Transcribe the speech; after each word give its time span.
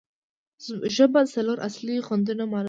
ژبه 0.95 1.21
څلور 1.33 1.57
اصلي 1.67 1.95
خوندونه 2.07 2.43
معلوموي. 2.45 2.59